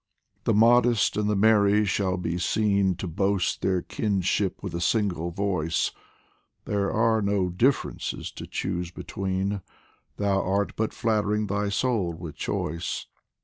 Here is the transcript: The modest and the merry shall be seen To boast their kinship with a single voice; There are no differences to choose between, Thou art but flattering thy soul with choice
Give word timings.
The 0.45 0.53
modest 0.55 1.15
and 1.15 1.29
the 1.29 1.35
merry 1.35 1.85
shall 1.85 2.17
be 2.17 2.39
seen 2.39 2.95
To 2.95 3.07
boast 3.07 3.61
their 3.61 3.83
kinship 3.83 4.63
with 4.63 4.73
a 4.73 4.81
single 4.81 5.29
voice; 5.29 5.91
There 6.65 6.91
are 6.91 7.21
no 7.21 7.49
differences 7.49 8.31
to 8.31 8.47
choose 8.47 8.89
between, 8.89 9.61
Thou 10.17 10.41
art 10.41 10.75
but 10.75 10.91
flattering 10.91 11.45
thy 11.45 11.69
soul 11.69 12.13
with 12.13 12.33
choice 12.35 13.05